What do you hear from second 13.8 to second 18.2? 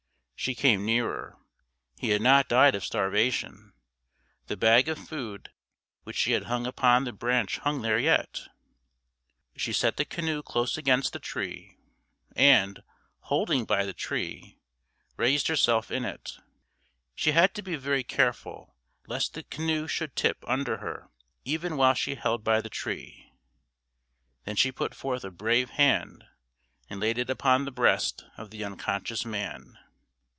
the tree, raised herself in it. She had to be very